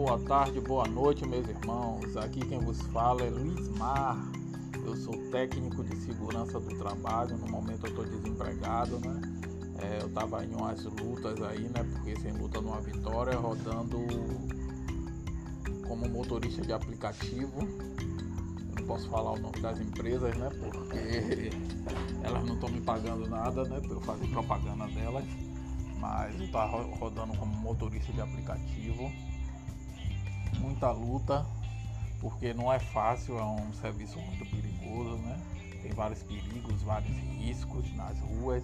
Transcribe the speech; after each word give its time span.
boa 0.00 0.18
tarde, 0.20 0.58
boa 0.62 0.86
noite, 0.86 1.28
meus 1.28 1.46
irmãos. 1.46 2.16
Aqui 2.16 2.40
quem 2.40 2.58
vos 2.58 2.80
fala 2.86 3.22
é 3.22 3.28
Luiz 3.28 3.68
Mar. 3.76 4.16
Eu 4.82 4.96
sou 4.96 5.14
técnico 5.30 5.84
de 5.84 5.94
segurança 5.96 6.58
do 6.58 6.74
trabalho. 6.78 7.36
No 7.36 7.46
momento 7.46 7.84
eu 7.84 7.90
estou 7.90 8.06
desempregado, 8.06 8.98
né? 8.98 9.20
É, 9.78 10.02
eu 10.02 10.06
estava 10.06 10.42
em 10.42 10.54
umas 10.54 10.82
lutas 10.84 11.42
aí, 11.42 11.68
né? 11.68 11.84
Porque 11.92 12.18
sem 12.18 12.32
luta 12.32 12.62
não 12.62 12.72
há 12.72 12.80
vitória, 12.80 13.36
rodando 13.36 13.98
como 15.86 16.08
motorista 16.08 16.62
de 16.62 16.72
aplicativo. 16.72 17.60
Eu 17.60 18.80
não 18.80 18.86
posso 18.86 19.06
falar 19.10 19.32
o 19.32 19.38
nome 19.38 19.60
das 19.60 19.78
empresas, 19.80 20.34
né? 20.34 20.48
Porque 20.48 21.50
elas 22.24 22.42
não 22.46 22.54
estão 22.54 22.70
me 22.70 22.80
pagando 22.80 23.28
nada, 23.28 23.64
né? 23.64 23.78
Para 23.80 23.92
eu 23.92 24.00
fazer 24.00 24.26
propaganda 24.28 24.86
delas 24.86 25.26
mas 26.00 26.34
eu 26.40 26.46
estava 26.46 26.82
rodando 26.96 27.36
como 27.36 27.54
motorista 27.56 28.10
de 28.10 28.22
aplicativo. 28.22 29.12
Muita 30.60 30.90
luta, 30.90 31.44
porque 32.20 32.52
não 32.52 32.72
é 32.72 32.78
fácil, 32.78 33.38
é 33.38 33.44
um 33.44 33.72
serviço 33.74 34.18
muito 34.18 34.44
perigoso, 34.46 35.16
né? 35.16 35.40
Tem 35.82 35.92
vários 35.92 36.22
perigos, 36.22 36.82
vários 36.82 37.16
riscos 37.38 37.90
nas 37.96 38.18
ruas. 38.20 38.62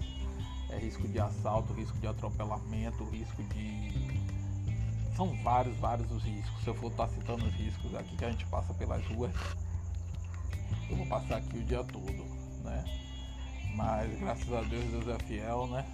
É 0.71 0.79
risco 0.79 1.07
de 1.09 1.19
assalto, 1.19 1.73
risco 1.73 1.97
de 1.99 2.07
atropelamento, 2.07 3.05
risco 3.05 3.43
de. 3.45 4.17
São 5.17 5.33
vários, 5.43 5.77
vários 5.79 6.11
os 6.11 6.23
riscos. 6.23 6.63
Se 6.63 6.69
eu 6.69 6.75
for 6.75 6.91
estar 6.91 7.09
citando 7.09 7.45
os 7.47 7.55
riscos 7.55 7.95
aqui 7.95 8.17
que 8.17 8.25
a 8.25 8.31
gente 8.31 8.45
passa 8.47 8.75
pelas 8.75 9.05
ruas, 9.07 9.33
eu 10.91 10.97
vou 10.97 11.07
passar 11.07 11.37
aqui 11.37 11.59
o 11.59 11.65
dia 11.65 11.83
todo, 11.85 12.25
né? 12.63 12.85
Mas 13.75 14.19
graças 14.19 14.53
a 14.53 14.61
Deus 14.63 14.85
Deus 14.87 15.09
é 15.09 15.19
fiel, 15.25 15.67
né? 15.69 15.87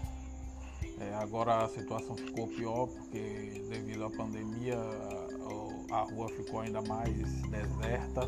É, 0.99 1.15
agora 1.15 1.65
a 1.65 1.69
situação 1.69 2.17
ficou 2.17 2.47
pior 2.49 2.87
porque 2.87 3.65
devido 3.69 4.05
à 4.05 4.11
pandemia 4.11 4.77
a 5.93 6.03
rua 6.05 6.29
ficou 6.31 6.61
ainda 6.61 6.81
mais 6.83 7.15
deserta, 7.43 8.27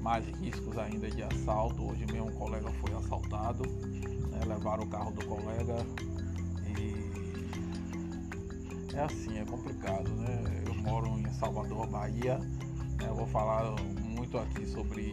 mais 0.00 0.26
riscos 0.38 0.76
ainda 0.76 1.08
de 1.08 1.22
assalto. 1.22 1.88
Hoje 1.88 2.04
mesmo 2.06 2.26
um 2.26 2.32
colega 2.32 2.68
foi 2.80 2.92
assaltado, 2.94 3.62
né, 3.64 4.40
levaram 4.46 4.82
o 4.82 4.88
carro 4.88 5.12
do 5.12 5.24
colega 5.24 5.76
e 6.66 7.06
é 8.94 9.00
assim, 9.02 9.38
é 9.38 9.44
complicado, 9.44 10.08
né? 10.10 10.64
Eu 10.66 10.74
moro 10.74 11.06
em 11.18 11.30
Salvador, 11.34 11.86
Bahia, 11.86 12.38
né, 12.38 13.06
eu 13.08 13.14
vou 13.14 13.26
falar 13.28 13.70
muito 14.02 14.36
aqui 14.36 14.66
sobre 14.66 15.12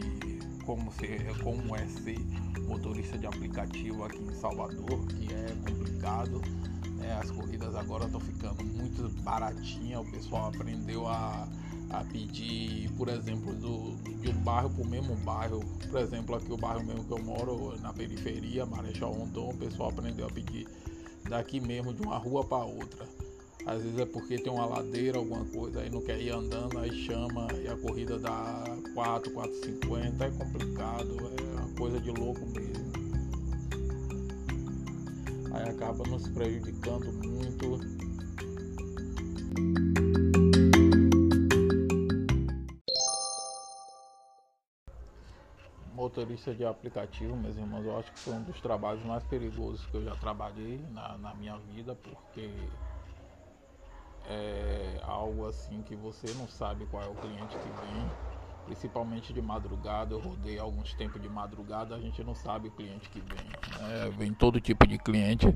como, 0.66 0.90
ser, 0.92 1.38
como 1.42 1.76
é 1.76 1.86
ser 1.86 2.18
motorista 2.66 3.16
de 3.16 3.26
aplicativo 3.26 4.02
aqui 4.04 4.22
em 4.22 4.34
Salvador, 4.34 5.06
que 5.06 5.32
é 5.32 5.54
complicado 5.68 6.42
é, 7.00 7.12
as 7.12 7.30
corridas 7.30 7.74
agora 7.76 8.06
estão 8.06 8.20
ficando 8.20 8.64
muito 8.64 9.08
baratinhas, 9.22 10.00
o 10.00 10.10
pessoal 10.10 10.48
aprendeu 10.48 11.06
a, 11.06 11.46
a 12.00 12.04
pedir, 12.04 12.90
por 12.92 13.08
exemplo, 13.08 13.52
do, 13.54 13.96
de 14.20 14.28
um 14.28 14.42
bairro 14.42 14.70
para 14.70 14.82
o 14.82 14.86
mesmo 14.86 15.14
bairro. 15.16 15.60
Por 15.90 16.00
exemplo, 16.00 16.34
aqui 16.34 16.52
o 16.52 16.56
bairro 16.56 16.84
mesmo 16.84 17.04
que 17.04 17.12
eu 17.12 17.22
moro, 17.22 17.78
na 17.80 17.92
periferia, 17.92 18.66
Marechal 18.66 19.12
Rondon, 19.12 19.50
o 19.50 19.56
pessoal 19.56 19.90
aprendeu 19.90 20.26
a 20.26 20.30
pedir 20.30 20.66
daqui 21.28 21.60
mesmo 21.60 21.92
de 21.94 22.02
uma 22.02 22.18
rua 22.18 22.44
para 22.44 22.64
outra. 22.64 23.06
Às 23.66 23.82
vezes 23.82 23.98
é 23.98 24.04
porque 24.04 24.38
tem 24.38 24.52
uma 24.52 24.66
ladeira, 24.66 25.18
alguma 25.18 25.44
coisa, 25.46 25.80
aí 25.80 25.88
não 25.88 26.02
quer 26.02 26.20
ir 26.20 26.30
andando, 26.30 26.78
aí 26.78 26.92
chama 27.06 27.48
e 27.62 27.66
a 27.66 27.76
corrida 27.76 28.18
dá 28.18 28.64
4, 28.92 29.32
4,50, 29.32 30.20
é 30.20 30.30
complicado, 30.30 31.16
é 31.38 31.60
uma 31.60 31.74
coisa 31.74 31.98
de 31.98 32.10
louco 32.10 32.40
mesmo 32.46 32.84
aí 35.54 35.68
acaba 35.68 36.04
nos 36.08 36.28
prejudicando 36.28 37.12
muito. 37.12 37.93
Motorista 45.94 46.52
de 46.52 46.64
aplicativo, 46.64 47.36
meus 47.36 47.56
irmãos, 47.56 47.84
eu 47.84 47.96
acho 47.96 48.12
que 48.12 48.18
foi 48.18 48.34
um 48.34 48.42
dos 48.42 48.60
trabalhos 48.60 49.04
mais 49.04 49.22
perigosos 49.24 49.86
que 49.86 49.94
eu 49.94 50.04
já 50.04 50.16
trabalhei 50.16 50.80
na, 50.90 51.16
na 51.18 51.34
minha 51.34 51.56
vida, 51.72 51.94
porque 51.94 52.50
é 54.28 55.00
algo 55.04 55.46
assim 55.46 55.82
que 55.82 55.94
você 55.94 56.26
não 56.34 56.48
sabe 56.48 56.84
qual 56.86 57.02
é 57.02 57.06
o 57.06 57.14
cliente 57.14 57.56
que 57.56 57.68
vem 57.68 58.10
principalmente 58.64 59.32
de 59.32 59.40
madrugada. 59.40 60.14
Eu 60.14 60.20
rodei 60.20 60.58
alguns 60.58 60.94
tempos 60.94 61.20
de 61.20 61.28
madrugada, 61.28 61.94
a 61.94 62.00
gente 62.00 62.22
não 62.24 62.34
sabe 62.34 62.68
o 62.68 62.70
cliente 62.70 63.08
que 63.10 63.20
vem. 63.20 63.46
Né? 63.78 64.10
Vem 64.18 64.32
todo 64.32 64.60
tipo 64.60 64.86
de 64.86 64.98
cliente, 64.98 65.54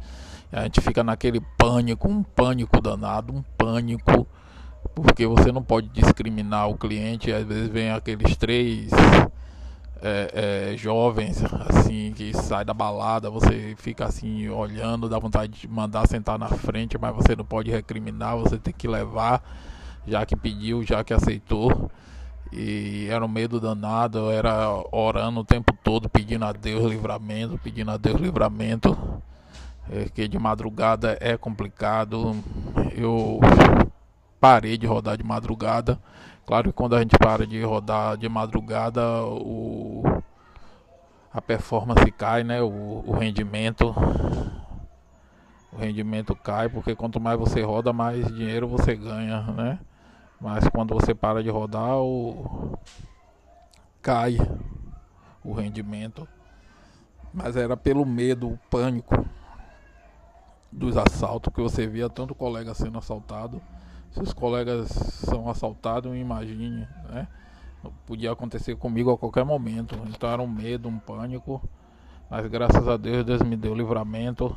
a 0.53 0.63
gente 0.65 0.81
fica 0.81 1.03
naquele 1.03 1.41
pânico, 1.57 2.09
um 2.09 2.23
pânico 2.23 2.81
danado, 2.81 3.33
um 3.33 3.43
pânico, 3.57 4.27
porque 4.95 5.27
você 5.27 5.51
não 5.51 5.63
pode 5.63 5.89
discriminar 5.89 6.69
o 6.69 6.77
cliente. 6.77 7.33
Às 7.33 7.45
vezes 7.45 7.69
vem 7.69 7.91
aqueles 7.91 8.37
três 8.37 8.91
é, 10.03 10.73
é, 10.73 10.77
jovens 10.77 11.43
assim 11.69 12.13
que 12.15 12.33
sai 12.37 12.65
da 12.65 12.73
balada, 12.73 13.31
você 13.31 13.75
fica 13.79 14.07
assim 14.07 14.49
olhando, 14.49 15.09
dá 15.09 15.19
vontade 15.19 15.61
de 15.61 15.69
mandar 15.69 16.07
sentar 16.07 16.39
na 16.39 16.49
frente, 16.49 16.97
mas 16.99 17.15
você 17.15 17.35
não 17.35 17.45
pode 17.45 17.71
recriminar, 17.71 18.37
você 18.37 18.59
tem 18.59 18.73
que 18.73 18.87
levar, 18.87 19.43
já 20.07 20.25
que 20.25 20.37
pediu, 20.37 20.85
já 20.85 21.03
que 21.03 21.13
aceitou. 21.13 21.91
E 22.51 23.07
era 23.11 23.25
um 23.25 23.29
medo 23.29 23.61
danado, 23.61 24.31
era 24.31 24.71
orando 24.91 25.41
o 25.41 25.45
tempo 25.45 25.77
todo, 25.85 26.09
pedindo 26.09 26.45
a 26.45 26.53
Deus 26.53 26.91
livramento, 26.91 27.59
pedindo 27.59 27.91
a 27.91 27.97
Deus 27.97 28.21
livramento. 28.21 28.97
É, 29.91 30.05
que 30.05 30.29
de 30.29 30.39
madrugada 30.39 31.17
é 31.21 31.37
complicado. 31.37 32.37
Eu 32.95 33.41
parei 34.41 34.79
de 34.79 34.87
rodar 34.87 35.17
de 35.17 35.25
madrugada. 35.25 35.99
Claro 36.47 36.69
que 36.69 36.73
quando 36.73 36.97
a 36.97 37.01
gente 37.01 37.17
para 37.19 37.47
de 37.47 37.63
rodar 37.63 38.17
de 38.17 38.29
madrugada, 38.29 39.23
o, 39.25 40.03
a 41.33 41.43
performance 41.43 42.11
cai, 42.13 42.43
né? 42.43 42.63
O, 42.63 43.05
o 43.07 43.13
rendimento. 43.13 43.95
O 45.71 45.77
rendimento 45.77 46.35
cai, 46.35 46.69
porque 46.69 46.95
quanto 46.97 47.21
mais 47.21 47.39
você 47.39 47.63
roda, 47.63 47.93
mais 47.93 48.27
dinheiro 48.29 48.67
você 48.67 48.97
ganha, 48.97 49.43
né? 49.53 49.79
Mas 50.41 50.67
quando 50.69 50.95
você 50.95 51.15
para 51.15 51.43
de 51.43 51.51
rodar, 51.51 51.99
o... 51.99 52.79
cai 54.01 54.39
o 55.45 55.53
rendimento. 55.53 56.27
Mas 57.33 57.57
era 57.57 57.77
pelo 57.77 58.07
medo, 58.07 58.49
o 58.49 58.59
pânico 58.71 59.27
dos 60.71 60.97
assaltos 60.97 61.53
que 61.53 61.61
você 61.61 61.87
via 61.87 62.09
tanto 62.09 62.35
colega 62.35 62.75
sendo 62.75 62.99
assaltado. 62.99 63.61
Se 64.11 64.23
os 64.23 64.33
colegas 64.33 64.89
são 64.89 65.49
assaltados, 65.49 66.15
imagine, 66.17 66.87
né? 67.09 67.29
Podia 68.07 68.33
acontecer 68.33 68.77
comigo 68.77 69.11
a 69.11 69.19
qualquer 69.19 69.45
momento. 69.45 69.95
Então 70.09 70.29
era 70.29 70.43
um 70.43 70.49
medo, 70.49 70.89
um 70.89 70.99
pânico. 70.99 71.61
Mas 72.31 72.47
graças 72.47 72.87
a 72.87 72.97
Deus, 72.97 73.25
Deus 73.25 73.43
me 73.43 73.57
deu 73.57 73.75
livramento. 73.75 74.55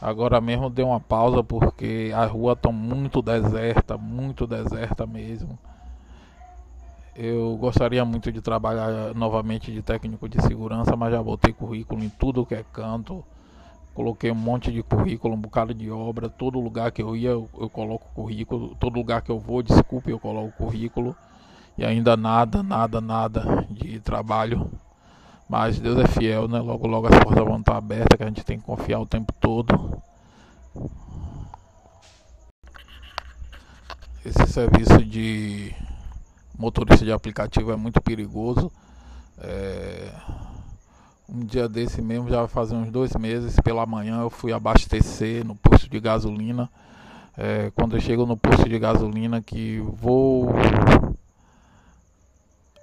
Agora 0.00 0.40
mesmo 0.40 0.70
deu 0.70 0.88
uma 0.88 1.00
pausa 1.00 1.42
porque 1.42 2.12
as 2.14 2.30
ruas 2.30 2.56
estão 2.56 2.72
muito 2.72 3.20
deserta, 3.20 3.98
muito 3.98 4.46
deserta 4.46 5.06
mesmo. 5.06 5.58
Eu 7.14 7.56
gostaria 7.56 8.04
muito 8.04 8.30
de 8.30 8.40
trabalhar 8.40 9.14
novamente 9.14 9.72
de 9.72 9.82
técnico 9.82 10.28
de 10.28 10.40
segurança, 10.42 10.96
mas 10.96 11.12
já 11.12 11.22
botei 11.22 11.52
currículo 11.52 12.02
em 12.02 12.08
tudo 12.08 12.46
que 12.46 12.54
é 12.54 12.64
canto. 12.72 13.24
Coloquei 13.94 14.30
um 14.30 14.36
monte 14.36 14.70
de 14.72 14.82
currículo, 14.82 15.34
um 15.34 15.40
bocado 15.40 15.74
de 15.74 15.90
obra. 15.90 16.28
Todo 16.28 16.60
lugar 16.60 16.92
que 16.92 17.02
eu 17.02 17.16
ia, 17.16 17.30
eu, 17.30 17.48
coloco 17.72 18.06
currículo. 18.14 18.74
Todo 18.76 18.94
lugar 18.94 19.22
que 19.22 19.30
eu 19.30 19.38
vou, 19.38 19.62
desculpe, 19.62 20.10
eu 20.10 20.18
coloco 20.18 20.52
currículo. 20.52 21.16
E 21.76 21.84
ainda 21.84 22.16
nada, 22.16 22.62
nada, 22.62 23.00
nada 23.00 23.66
de 23.70 24.00
trabalho. 24.00 24.70
Mas 25.48 25.80
Deus 25.80 25.98
é 25.98 26.06
fiel, 26.06 26.46
né? 26.46 26.60
Logo, 26.60 26.86
logo 26.86 27.08
as 27.08 27.18
portas 27.18 27.44
vão 27.44 27.58
estar 27.58 27.76
abertas, 27.76 28.16
que 28.16 28.22
a 28.22 28.26
gente 28.26 28.44
tem 28.44 28.58
que 28.58 28.64
confiar 28.64 29.00
o 29.00 29.06
tempo 29.06 29.32
todo. 29.40 30.00
Esse 34.24 34.46
serviço 34.46 35.04
de 35.04 35.74
motorista 36.56 37.04
de 37.04 37.10
aplicativo 37.10 37.72
é 37.72 37.76
muito 37.76 38.00
perigoso. 38.00 38.70
É... 39.38 40.12
Um 41.32 41.44
dia 41.44 41.68
desse 41.68 42.02
mesmo, 42.02 42.28
já 42.28 42.48
fazer 42.48 42.74
uns 42.74 42.90
dois 42.90 43.14
meses, 43.14 43.54
pela 43.60 43.86
manhã 43.86 44.22
eu 44.22 44.30
fui 44.30 44.52
abastecer 44.52 45.44
no 45.44 45.54
posto 45.54 45.88
de 45.88 46.00
gasolina. 46.00 46.68
É... 47.38 47.70
Quando 47.76 47.96
eu 47.96 48.00
chego 48.00 48.26
no 48.26 48.36
posto 48.36 48.68
de 48.68 48.76
gasolina 48.80 49.40
que 49.40 49.78
vou 49.78 50.48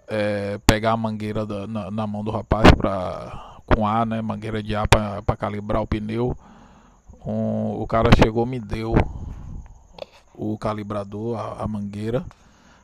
é, 0.07 0.57
pegar 0.65 0.93
a 0.93 0.97
mangueira 0.97 1.45
da, 1.45 1.67
na, 1.67 1.91
na, 1.91 2.07
mão 2.07 2.23
do 2.23 2.31
rapaz 2.31 2.71
pra, 2.71 3.57
com 3.65 3.85
ar, 3.85 4.05
né? 4.05 4.21
Mangueira 4.21 4.63
de 4.63 4.73
ar 4.73 4.87
para 4.87 5.35
calibrar 5.35 5.81
o 5.81 5.87
pneu. 5.87 6.35
Um, 7.25 7.81
o 7.81 7.85
cara 7.85 8.09
chegou, 8.15 8.45
me 8.45 8.61
deu 8.61 8.95
o 10.33 10.57
calibrador, 10.57 11.37
a, 11.37 11.63
a, 11.63 11.67
mangueira. 11.67 12.25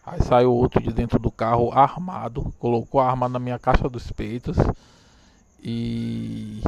Aí 0.05 0.21
saiu 0.21 0.53
outro 0.53 0.83
de 0.83 0.91
dentro 0.91 1.17
do 1.17 1.31
carro 1.31 1.71
armado, 1.71 2.53
colocou 2.59 2.99
a 2.99 3.09
arma 3.09 3.29
na 3.29 3.39
minha 3.39 3.57
caixa 3.57 3.87
dos 3.87 4.11
peitos 4.11 4.57
e 5.63 6.61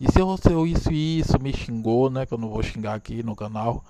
disse 0.00 0.20
eu 0.20 0.36
seu 0.36 0.66
isso 0.66 0.92
e 0.92 1.20
isso, 1.20 1.40
me 1.40 1.52
xingou, 1.52 2.10
né? 2.10 2.26
Que 2.26 2.34
eu 2.34 2.38
não 2.38 2.48
vou 2.48 2.62
xingar 2.62 2.94
aqui 2.94 3.22
no 3.22 3.36
canal. 3.36 3.84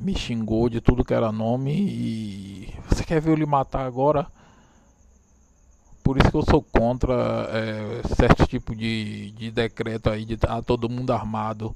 me 0.00 0.14
xingou 0.16 0.68
de 0.68 0.80
tudo 0.80 1.04
que 1.04 1.14
era 1.14 1.32
nome 1.32 1.72
e 1.72 2.74
você 2.88 3.04
quer 3.04 3.20
ver 3.20 3.30
eu 3.30 3.34
lhe 3.34 3.46
matar 3.46 3.84
agora? 3.86 4.26
Por 6.04 6.16
isso 6.18 6.30
que 6.30 6.36
eu 6.36 6.44
sou 6.48 6.62
contra 6.62 7.14
é, 7.50 8.02
certo 8.14 8.46
tipo 8.46 8.76
de, 8.76 9.32
de 9.32 9.50
decreto 9.50 10.08
aí 10.08 10.24
de 10.24 10.34
estar 10.34 10.62
todo 10.62 10.88
mundo 10.88 11.12
armado. 11.12 11.74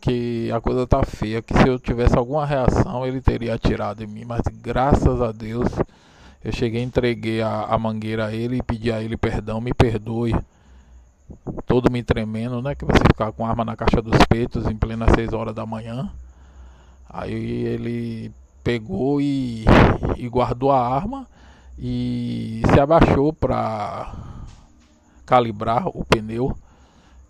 Que 0.00 0.50
a 0.50 0.60
coisa 0.60 0.84
tá 0.86 1.04
feia. 1.04 1.40
Que 1.40 1.54
se 1.54 1.68
eu 1.68 1.78
tivesse 1.78 2.16
alguma 2.16 2.44
reação 2.44 3.06
ele 3.06 3.20
teria 3.20 3.54
atirado 3.54 4.02
em 4.02 4.06
mim. 4.08 4.24
Mas 4.24 4.42
graças 4.60 5.22
a 5.22 5.30
Deus 5.30 5.68
eu 6.42 6.52
cheguei, 6.52 6.82
entreguei 6.82 7.40
a, 7.40 7.62
a 7.62 7.78
mangueira 7.78 8.26
a 8.26 8.34
ele 8.34 8.56
e 8.56 8.62
pedi 8.62 8.90
a 8.90 9.00
ele 9.00 9.16
perdão, 9.16 9.60
me 9.60 9.72
perdoe. 9.72 10.34
Todo 11.66 11.90
me 11.90 12.02
tremendo, 12.02 12.62
né? 12.62 12.74
Que 12.74 12.84
você 12.84 12.98
ficar 12.98 13.32
com 13.32 13.46
arma 13.46 13.64
na 13.64 13.76
caixa 13.76 14.00
dos 14.00 14.18
peitos 14.28 14.66
em 14.66 14.76
plena 14.76 15.06
6 15.14 15.32
horas 15.32 15.54
da 15.54 15.66
manhã. 15.66 16.10
Aí 17.08 17.64
ele 17.64 18.32
pegou 18.62 19.20
e, 19.20 19.64
e 20.16 20.28
guardou 20.28 20.72
a 20.72 20.80
arma 20.80 21.26
e 21.78 22.62
se 22.72 22.80
abaixou 22.80 23.32
para 23.32 24.12
calibrar 25.24 25.88
o 25.88 26.04
pneu. 26.04 26.56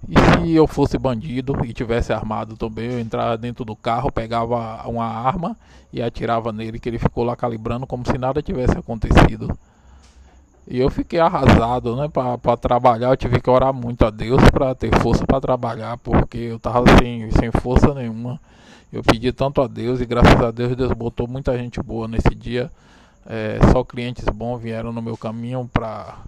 E 0.09 0.15
se 0.15 0.53
eu 0.53 0.67
fosse 0.67 0.99
bandido 0.99 1.65
e 1.65 1.73
tivesse 1.73 2.13
armado 2.13 2.57
também, 2.57 2.93
eu 2.93 3.01
entrava 3.01 3.37
dentro 3.37 3.65
do 3.65 3.75
carro, 3.75 4.13
pegava 4.13 4.87
uma 4.89 5.05
arma 5.05 5.57
e 5.93 6.01
atirava 6.01 6.53
nele, 6.53 6.79
que 6.79 6.89
ele 6.89 6.99
ficou 6.99 7.25
lá 7.25 7.35
calibrando 7.35 7.87
como 7.87 8.07
se 8.07 8.17
nada 8.17 8.41
tivesse 8.41 8.79
acontecido. 8.79 9.49
E 10.69 10.81
eu 10.81 10.91
fiquei 10.91 11.21
arrasado, 11.21 11.95
né? 11.95 12.09
Para 12.09 12.57
trabalhar, 12.57 13.11
eu 13.11 13.17
tive 13.17 13.41
que 13.41 13.49
orar 13.49 13.73
muito 13.73 14.05
a 14.05 14.11
Deus 14.11 14.43
para 14.51 14.75
ter 14.75 14.95
força 15.01 15.25
para 15.25 15.41
trabalhar, 15.41 15.97
porque 15.99 16.39
eu 16.39 16.59
tava 16.59 16.85
sem, 16.99 17.31
sem 17.31 17.51
força 17.53 17.95
nenhuma. 17.95 18.41
Eu 18.93 19.03
pedi 19.03 19.33
tanto 19.33 19.63
a 19.63 19.67
Deus 19.67 20.01
e 20.01 20.07
graças 20.07 20.41
a 20.41 20.51
Deus 20.51 20.75
Deus 20.75 20.93
botou 20.93 21.29
muita 21.29 21.57
gente 21.57 21.81
boa 21.81 22.09
nesse 22.09 22.35
dia. 22.35 22.71
É, 23.25 23.59
só 23.73 23.85
clientes 23.85 24.25
bons 24.25 24.59
vieram 24.61 24.93
no 24.93 25.03
meu 25.03 25.17
caminho 25.17 25.69
para 25.73 26.19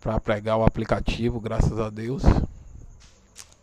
para 0.00 0.18
pregar 0.18 0.56
o 0.56 0.64
aplicativo, 0.64 1.40
graças 1.40 1.78
a 1.78 1.88
Deus. 1.88 2.24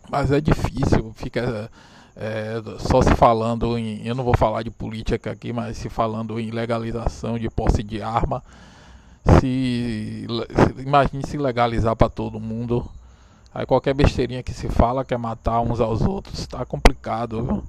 Mas 0.10 0.31
é 0.31 0.40
difícil, 0.40 1.12
fica 1.14 1.70
é, 2.16 2.62
só 2.80 3.02
se 3.02 3.14
falando 3.16 3.78
em. 3.78 4.06
Eu 4.08 4.16
não 4.16 4.24
vou 4.24 4.36
falar 4.36 4.64
de 4.64 4.72
política 4.72 5.31
aqui, 5.31 5.54
mas 5.54 5.78
se 5.78 5.90
falando 5.90 6.40
em 6.40 6.50
legalização 6.50 7.38
de 7.38 7.50
posse 7.50 7.84
de 7.84 8.02
arma. 8.02 8.44
Se, 9.40 10.26
se 10.28 10.81
imagine 10.81 11.26
se 11.26 11.38
legalizar 11.38 11.96
para 11.96 12.10
todo 12.10 12.40
mundo. 12.40 12.90
Aí 13.54 13.66
qualquer 13.66 13.94
besteirinha 13.94 14.44
que 14.44 14.54
se 14.54 14.70
fala 14.70 15.04
quer 15.04 15.18
matar 15.18 15.62
uns 15.62 15.80
aos 15.80 16.02
outros, 16.02 16.46
tá 16.48 16.66
complicado. 16.66 17.44
Viu? 17.44 17.64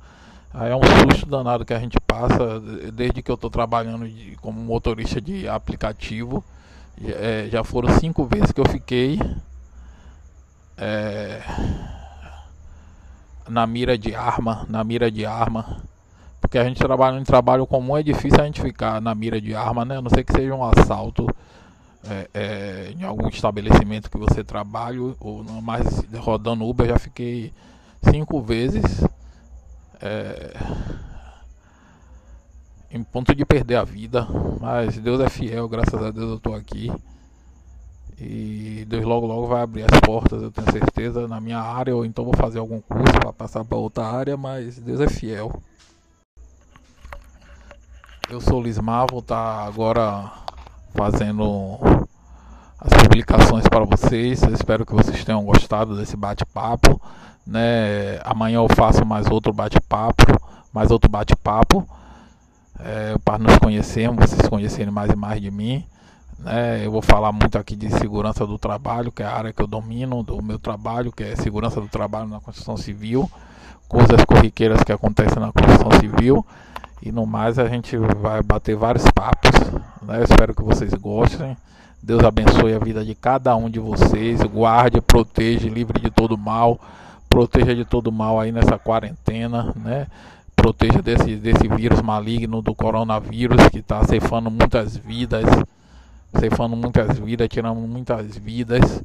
Aí 0.53 0.71
é 0.71 0.77
um 0.77 0.83
susto 0.83 1.27
danado 1.27 1.65
que 1.65 1.73
a 1.73 1.79
gente 1.79 1.99
passa 2.01 2.61
desde 2.93 3.23
que 3.23 3.31
eu 3.31 3.37
estou 3.37 3.49
trabalhando 3.49 4.09
de, 4.09 4.37
como 4.41 4.61
motorista 4.61 5.21
de 5.21 5.49
aplicativo. 5.49 6.45
É, 7.03 7.49
já 7.51 7.65
foram 7.65 7.89
cinco 7.99 8.25
vezes 8.27 8.53
que 8.53 8.61
eu 8.61 8.69
fiquei 8.69 9.19
é, 10.77 11.41
na 13.49 13.67
mira 13.67 13.97
de 13.97 14.15
arma, 14.15 14.67
na 14.69 14.83
mira 14.83 15.11
de 15.11 15.25
arma. 15.25 15.83
Porque 16.41 16.59
a 16.59 16.65
gente 16.65 16.79
trabalha 16.79 17.19
em 17.19 17.25
trabalho 17.25 17.67
comum, 17.67 17.97
é 17.97 18.03
difícil 18.03 18.41
a 18.41 18.45
gente 18.45 18.61
ficar 18.61 19.01
na 19.01 19.15
mira 19.15 19.41
de 19.41 19.55
arma, 19.55 19.85
né? 19.85 19.99
A 19.99 20.03
não 20.03 20.11
ser 20.11 20.25
que 20.25 20.33
seja 20.33 20.55
um 20.55 20.65
assalto 20.65 21.27
é, 22.09 22.31
é, 22.33 22.95
em 22.97 23.05
algum 23.05 23.29
estabelecimento 23.29 24.11
que 24.11 24.19
você 24.19 24.43
trabalha, 24.43 25.01
ou 25.21 25.45
não 25.45 25.61
mais 25.61 26.03
rodando 26.17 26.67
Uber, 26.67 26.89
já 26.89 26.99
fiquei 26.99 27.53
cinco 28.03 28.41
vezes 28.41 29.05
é, 30.01 30.57
em 32.91 33.03
ponto 33.03 33.35
de 33.35 33.45
perder 33.45 33.77
a 33.77 33.85
vida, 33.85 34.27
mas 34.61 34.99
Deus 34.99 35.21
é 35.21 35.29
fiel, 35.29 35.69
graças 35.69 36.03
a 36.03 36.11
Deus 36.11 36.31
eu 36.31 36.37
estou 36.37 36.55
aqui. 36.55 36.91
E 38.19 38.85
Deus 38.87 39.05
logo 39.05 39.27
logo 39.27 39.47
vai 39.47 39.63
abrir 39.63 39.85
as 39.85 40.01
portas, 40.01 40.43
eu 40.43 40.51
tenho 40.51 40.71
certeza, 40.71 41.27
na 41.27 41.41
minha 41.41 41.59
área, 41.59 41.95
ou 41.97 42.05
então 42.05 42.25
vou 42.25 42.35
fazer 42.35 42.59
algum 42.59 42.81
curso 42.81 43.13
para 43.19 43.33
passar 43.33 43.65
para 43.65 43.79
outra 43.79 44.05
área, 44.05 44.37
mas 44.37 44.79
Deus 44.79 45.01
é 45.01 45.09
fiel. 45.09 45.63
Eu 48.31 48.41
sou 48.41 48.63
Lismar, 48.63 49.07
vou 49.11 49.19
estar 49.19 49.35
tá 49.35 49.65
agora 49.65 50.31
fazendo 50.95 51.81
as 52.79 53.03
publicações 53.03 53.67
para 53.67 53.85
vocês. 53.85 54.41
Eu 54.45 54.55
espero 54.55 54.87
que 54.87 54.95
vocês 54.95 55.25
tenham 55.25 55.45
gostado 55.45 55.97
desse 55.97 56.17
bate-papo. 56.17 57.03
Né? 57.45 58.21
Amanhã 58.25 58.59
eu 58.59 58.69
faço 58.69 59.05
mais 59.05 59.27
outro 59.29 59.53
bate-papo, 59.53 60.23
mais 60.73 60.93
outro 60.93 61.11
bate-papo 61.11 61.85
é, 62.79 63.19
para 63.25 63.37
nos 63.37 63.59
conhecermos, 63.59 64.31
vocês 64.31 64.49
conhecerem 64.49 64.93
mais 64.93 65.11
e 65.11 65.17
mais 65.17 65.41
de 65.41 65.51
mim. 65.51 65.85
Né? 66.39 66.87
Eu 66.87 66.93
vou 66.93 67.03
falar 67.03 67.33
muito 67.33 67.59
aqui 67.59 67.75
de 67.75 67.91
segurança 67.91 68.47
do 68.47 68.57
trabalho, 68.61 69.11
que 69.11 69.25
é 69.25 69.27
a 69.27 69.35
área 69.35 69.53
que 69.53 69.61
eu 69.61 69.67
domino 69.67 70.23
do 70.23 70.41
meu 70.41 70.61
trabalho, 70.61 71.11
que 71.11 71.25
é 71.25 71.35
segurança 71.35 71.81
do 71.81 71.89
trabalho 71.89 72.29
na 72.29 72.39
construção 72.39 72.77
civil, 72.77 73.29
coisas 73.89 74.25
corriqueiras 74.25 74.85
que 74.85 74.93
acontecem 74.93 75.41
na 75.43 75.51
construção 75.51 75.91
civil. 75.99 76.47
E 77.03 77.11
no 77.11 77.27
mais 77.27 77.59
a 77.59 77.69
gente 77.69 77.97
vai 77.97 78.43
bater 78.43 78.77
vários 78.77 79.05
papos. 79.15 79.51
Né? 80.03 80.23
espero 80.23 80.55
que 80.55 80.63
vocês 80.63 80.93
gostem. 80.95 81.57
Deus 82.03 82.25
abençoe 82.25 82.75
a 82.75 82.79
vida 82.79 83.05
de 83.05 83.15
cada 83.15 83.55
um 83.57 83.69
de 83.69 83.79
vocês. 83.79 84.43
Guarde, 84.43 85.01
proteja, 85.01 85.69
livre 85.69 86.01
de 86.01 86.11
todo 86.11 86.37
mal 86.37 86.81
proteja 87.31 87.75
de 87.77 87.85
todo 87.85 88.11
mal 88.11 88.41
aí 88.41 88.51
nessa 88.51 88.77
quarentena, 88.77 89.73
né? 89.77 90.09
Proteja 90.57 91.01
desse, 91.01 91.37
desse 91.37 91.69
vírus 91.69 92.03
maligno 92.03 92.61
do 92.61 92.75
coronavírus 92.75 93.69
que 93.69 93.79
está 93.79 94.05
ceifando 94.05 94.51
muitas 94.51 94.97
vidas, 94.97 95.47
ceifando 96.39 96.77
muitas 96.77 97.19
vidas, 97.19 97.49
tirando 97.49 97.81
muitas 97.81 98.37
vidas. 98.37 99.03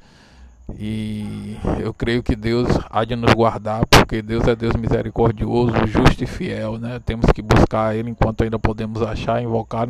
E 0.78 1.58
eu 1.80 1.94
creio 1.94 2.24
que 2.24 2.36
Deus 2.36 2.68
há 2.90 3.06
de 3.06 3.16
nos 3.16 3.34
guardar, 3.34 3.86
porque 3.86 4.22
Deus 4.22 4.48
é 4.48 4.56
Deus 4.56 4.76
misericordioso, 4.76 5.74
justo 5.86 6.24
e 6.24 6.28
fiel, 6.28 6.78
né? 6.78 7.00
Temos 7.06 7.32
que 7.32 7.42
buscar 7.42 7.96
Ele 7.96 8.10
enquanto 8.10 8.44
ainda 8.44 8.58
podemos 8.58 9.02
achar, 9.02 9.42
invocar, 9.42 9.88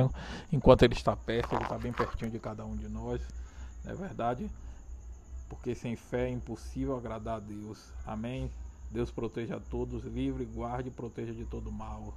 enquanto 0.51 0.83
Ele 0.83 0.94
está 0.94 1.16
perto, 1.16 1.56
Ele 1.56 1.63
está 1.63 1.77
bem 1.77 1.94
pertinho 1.94 2.30
de 2.30 2.39
cada 2.39 2.66
um 2.66 2.75
de 2.75 2.89
nós, 2.89 3.22
não 3.83 3.94
é 3.94 3.95
verdade? 3.95 4.50
porque 5.50 5.76
sem 5.76 5.95
fé 5.95 6.28
é 6.28 6.30
impossível 6.30 6.97
agradar 6.97 7.38
a 7.38 7.40
Deus. 7.40 7.92
Amém? 8.06 8.52
Deus 8.92 9.11
proteja 9.11 9.57
a 9.57 9.59
todos, 9.59 10.04
livre, 10.04 10.45
guarde 10.45 10.90
e 10.90 10.92
proteja 10.92 11.33
de 11.33 11.45
todo 11.45 11.71
mal. 11.71 12.14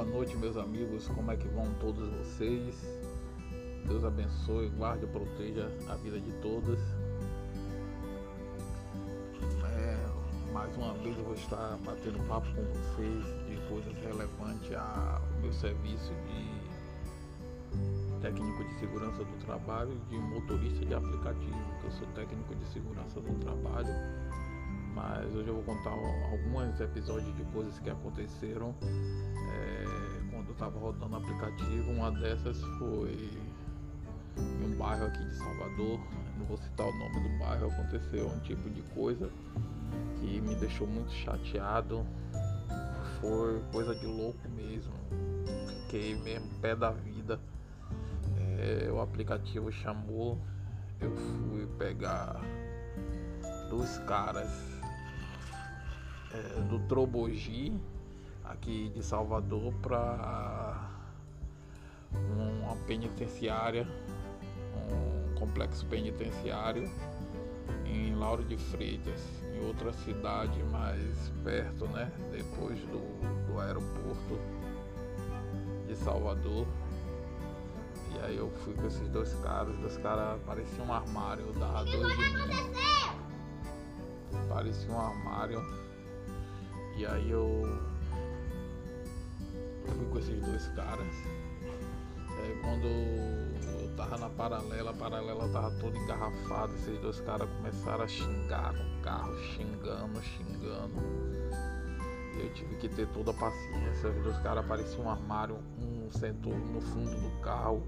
Boa 0.00 0.12
noite, 0.12 0.34
meus 0.38 0.56
amigos. 0.56 1.06
Como 1.08 1.30
é 1.30 1.36
que 1.36 1.46
vão 1.48 1.66
todos 1.78 2.08
vocês? 2.08 2.74
Deus 3.86 4.02
abençoe, 4.02 4.70
guarde 4.70 5.04
e 5.04 5.08
proteja 5.08 5.70
a 5.90 5.94
vida 5.96 6.18
de 6.18 6.32
todos. 6.40 6.80
É, 9.62 9.98
mais 10.54 10.74
uma 10.74 10.94
vez 10.94 11.14
eu 11.18 11.24
vou 11.24 11.34
estar 11.34 11.76
batendo 11.84 12.18
papo 12.26 12.46
com 12.54 12.62
vocês 12.62 13.26
de 13.46 13.60
coisas 13.68 13.94
relevantes 14.02 14.72
ao 14.74 15.20
meu 15.42 15.52
serviço 15.52 16.14
de 16.14 16.48
técnico 18.22 18.64
de 18.64 18.80
segurança 18.80 19.22
do 19.22 19.44
trabalho 19.44 20.00
de 20.08 20.16
motorista 20.16 20.82
de 20.86 20.94
aplicativo, 20.94 21.78
que 21.78 21.84
eu 21.84 21.92
sou 21.92 22.06
técnico 22.14 22.54
de 22.54 22.64
segurança 22.68 23.20
do 23.20 23.38
trabalho. 23.40 23.94
Mas 24.94 25.34
hoje 25.34 25.48
eu 25.48 25.54
vou 25.54 25.62
contar 25.62 25.90
alguns 25.90 26.80
episódios 26.80 27.36
de 27.36 27.44
coisas 27.52 27.78
que 27.78 27.90
aconteceram 27.90 28.74
é, 29.50 29.79
eu 30.50 30.52
estava 30.52 30.78
rodando 30.78 31.16
aplicativo. 31.16 31.90
Uma 31.92 32.10
dessas 32.10 32.60
foi 32.78 33.30
em 34.36 34.64
um 34.64 34.76
bairro 34.76 35.06
aqui 35.06 35.24
de 35.24 35.36
Salvador, 35.36 36.00
não 36.38 36.46
vou 36.46 36.58
citar 36.58 36.86
o 36.86 36.92
nome 36.98 37.28
do 37.28 37.38
bairro, 37.38 37.66
aconteceu 37.68 38.28
um 38.28 38.40
tipo 38.40 38.68
de 38.70 38.82
coisa 38.94 39.30
que 40.18 40.40
me 40.40 40.54
deixou 40.56 40.86
muito 40.86 41.12
chateado. 41.12 42.04
Foi 43.20 43.60
coisa 43.72 43.94
de 43.94 44.06
louco 44.06 44.48
mesmo. 44.50 44.92
Fiquei 45.84 46.14
mesmo 46.16 46.48
pé 46.60 46.74
da 46.74 46.90
vida 46.90 47.40
é, 48.60 48.90
o 48.92 49.00
aplicativo 49.00 49.72
chamou, 49.72 50.38
eu 51.00 51.16
fui 51.16 51.66
pegar 51.78 52.40
dois 53.70 53.96
caras 54.06 54.50
é, 56.32 56.60
do 56.68 56.78
Trobogi, 56.80 57.72
aqui 58.50 58.90
de 58.90 59.02
Salvador, 59.02 59.72
para 59.80 60.90
uma 62.12 62.76
penitenciária, 62.86 63.86
um 64.90 65.34
complexo 65.38 65.86
penitenciário 65.86 66.90
em 67.86 68.14
Lauro 68.14 68.44
de 68.44 68.56
Freitas, 68.56 69.20
em 69.54 69.64
outra 69.64 69.92
cidade 69.92 70.62
mais 70.64 71.32
perto, 71.44 71.86
né? 71.88 72.10
Depois 72.32 72.78
do, 72.80 73.46
do 73.46 73.60
aeroporto 73.60 74.38
de 75.86 75.96
Salvador. 75.96 76.66
E 78.12 78.18
aí 78.24 78.36
eu 78.36 78.50
fui 78.64 78.74
com 78.74 78.86
esses 78.86 79.08
dois 79.08 79.32
caras, 79.34 79.76
dois 79.78 79.96
caras 79.98 80.40
pareciam 80.44 80.86
um 80.86 80.92
armário, 80.92 81.44
eu 81.46 81.52
dava 81.52 81.84
dois 81.84 82.16
de 82.16 82.18
mim. 82.18 82.72
parecia 84.48 84.90
um 84.90 85.00
armário. 85.00 85.64
E 86.96 87.06
aí 87.06 87.30
eu 87.30 87.89
fui 89.86 90.06
com 90.06 90.18
esses 90.18 90.40
dois 90.44 90.68
caras. 90.68 91.06
É, 92.38 92.60
quando 92.62 92.86
eu 92.86 93.96
tava 93.96 94.16
na 94.18 94.30
paralela, 94.30 94.90
a 94.90 94.94
paralela 94.94 95.48
tava 95.48 95.70
toda 95.72 95.98
engarrafada, 95.98 96.72
esses 96.74 96.98
dois 97.00 97.20
caras 97.20 97.48
começaram 97.56 98.04
a 98.04 98.08
xingar 98.08 98.72
no 98.72 99.02
carro, 99.02 99.36
xingando, 99.38 100.22
xingando. 100.22 100.94
Eu 102.38 102.52
tive 102.54 102.76
que 102.76 102.88
ter 102.88 103.06
toda 103.08 103.32
a 103.32 103.34
paciência. 103.34 104.10
Os 104.10 104.22
dois 104.22 104.38
caras 104.38 104.64
pareciam 104.64 105.04
um 105.04 105.10
armário, 105.10 105.58
um 105.78 106.10
sentou 106.10 106.56
no 106.56 106.80
fundo 106.80 107.10
do 107.10 107.40
carro. 107.42 107.82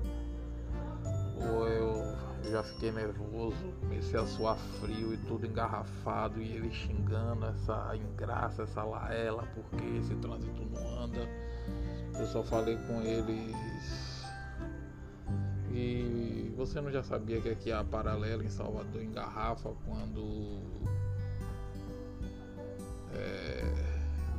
Ou 1.41 1.67
eu 1.67 2.17
já 2.51 2.63
fiquei 2.63 2.91
nervoso, 2.91 3.73
comecei 3.81 4.19
a 4.19 4.27
suar 4.27 4.57
frio 4.81 5.15
e 5.15 5.17
tudo 5.19 5.47
engarrafado 5.47 6.41
e 6.41 6.57
ele 6.57 6.71
xingando 6.71 7.47
essa 7.47 7.97
engraça, 7.97 8.63
essa 8.63 8.83
laela, 8.83 9.47
porque 9.55 9.85
esse 9.99 10.15
trânsito 10.17 10.65
não 10.71 11.05
anda. 11.05 11.29
Eu 12.19 12.27
só 12.27 12.43
falei 12.43 12.77
com 12.87 13.01
eles. 13.03 14.23
E 15.71 16.53
você 16.57 16.81
não 16.81 16.91
já 16.91 17.03
sabia 17.03 17.41
que 17.41 17.49
aqui 17.49 17.73
a 17.73 17.83
paralela 17.83 18.45
em 18.45 18.51
Salvador 18.51 19.03
engarrafa 19.03 19.73
quando 19.87 20.61
é, 23.15 23.92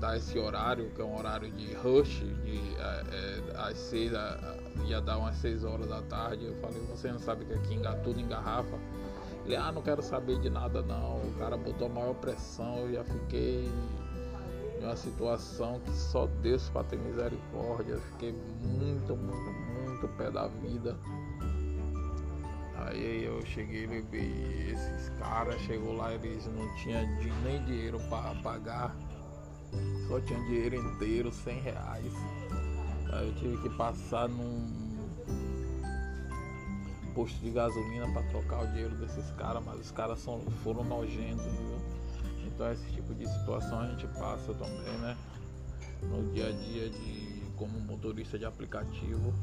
dá 0.04 0.18
esse 0.18 0.38
horário, 0.38 0.90
que 0.90 1.02
é 1.02 1.06
um 1.06 1.18
horário 1.18 1.50
de 1.50 1.74
rush, 1.76 2.26
de 2.44 2.60
é, 2.78 3.04
é, 3.10 3.58
às 3.58 3.78
seis, 3.78 4.14
a, 4.14 4.58
ia 4.86 5.00
dar 5.00 5.18
umas 5.18 5.38
6 5.38 5.64
horas 5.64 5.88
da 5.88 6.02
tarde. 6.02 6.44
Eu 6.44 6.56
falei, 6.56 6.82
você 6.90 7.10
não 7.10 7.20
sabe 7.20 7.46
que 7.46 7.54
aqui 7.54 7.80
tudo 8.04 8.20
engarrafa? 8.20 8.78
Ele, 9.46 9.56
ah, 9.56 9.72
não 9.72 9.82
quero 9.82 10.02
saber 10.04 10.40
de 10.42 10.50
nada 10.50 10.82
não. 10.82 11.22
O 11.22 11.34
cara 11.40 11.56
botou 11.56 11.88
a 11.88 11.90
maior 11.90 12.16
pressão, 12.16 12.80
eu 12.80 12.96
já 12.96 13.04
fiquei 13.06 13.72
em 14.82 14.84
uma 14.84 14.96
situação 14.98 15.80
que 15.80 15.92
só 15.92 16.28
Deus 16.42 16.70
para 16.70 16.84
ter 16.84 17.00
misericórdia. 17.00 17.94
Eu 17.94 18.02
fiquei 18.02 18.36
muito, 18.62 19.16
muito, 19.16 19.52
muito 19.88 20.08
pé 20.18 20.30
da 20.30 20.48
vida. 20.48 20.98
Aí 22.76 23.24
eu 23.24 23.42
cheguei, 23.46 23.88
levei 23.88 24.74
esses 24.74 25.08
caras, 25.18 25.62
chegou 25.62 25.96
lá, 25.96 26.14
eles 26.14 26.46
não 26.48 26.76
tinham 26.76 27.02
nem 27.46 27.64
dinheiro 27.64 27.98
para 28.10 28.36
pagar, 28.42 28.94
só 30.08 30.20
tinha 30.22 30.39
dinheiro 30.42 30.75
inteiro, 30.75 31.32
100 31.32 31.60
reais. 31.60 32.13
Aí 33.12 33.27
eu 33.27 33.36
tive 33.36 33.58
que 33.58 33.70
passar 33.75 34.27
num 34.27 34.84
posto 37.13 37.39
de 37.39 37.51
gasolina 37.51 38.12
para 38.12 38.24
trocar 38.24 38.63
o 38.63 38.68
dinheiro 38.68 38.96
desses 38.96 39.30
caras, 39.32 39.63
mas 39.63 39.80
os 39.80 39.92
caras 39.92 40.20
são, 40.20 40.42
foram 40.63 40.84
nojentos, 40.84 41.46
viu? 41.46 41.77
Então 42.46 42.72
esse 42.72 42.86
tipo 42.92 43.13
de 43.13 43.27
situação 43.27 43.80
a 43.80 43.88
gente 43.88 44.08
passa 44.20 44.53
também, 44.53 44.98
né? 45.00 45.18
No 46.03 46.32
dia 46.32 46.50
a 46.50 46.51
dia 46.51 46.89
de 46.89 47.44
como 47.56 47.80
motorista 47.80 48.38
de 48.38 48.46
aplicativo. 48.46 49.34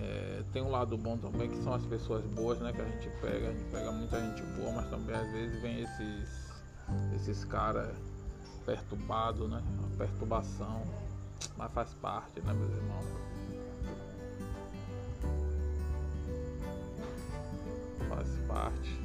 É, 0.00 0.42
tem 0.52 0.62
um 0.62 0.70
lado 0.70 0.96
bom 0.98 1.16
também 1.16 1.48
que 1.48 1.62
são 1.62 1.74
as 1.74 1.84
pessoas 1.86 2.24
boas, 2.24 2.58
né? 2.60 2.72
Que 2.72 2.80
a 2.80 2.84
gente 2.84 3.08
pega, 3.20 3.48
a 3.48 3.52
gente 3.52 3.64
pega 3.70 3.92
muita 3.92 4.20
gente 4.20 4.42
boa, 4.58 4.72
mas 4.72 4.90
também 4.90 5.14
às 5.14 5.30
vezes 5.32 5.60
vem 5.60 5.82
esses, 5.82 6.52
esses 7.16 7.44
caras 7.44 7.94
perturbados, 8.64 9.48
né? 9.50 9.62
A 9.84 9.96
perturbação, 9.98 10.82
mas 11.56 11.72
faz 11.72 11.94
parte, 11.94 12.40
né, 12.40 12.52
meus 12.52 12.72
irmãos? 12.72 13.06
Faz 18.08 18.28
parte. 18.46 19.03